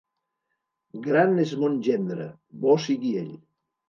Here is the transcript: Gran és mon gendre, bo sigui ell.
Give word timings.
Gran 1.07 1.37
és 1.43 1.53
mon 1.63 1.75
gendre, 1.87 2.25
bo 2.65 2.73
sigui 2.87 3.13
ell. 3.21 3.31